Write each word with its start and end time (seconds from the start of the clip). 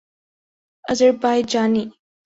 Azerbaijani 0.89 1.93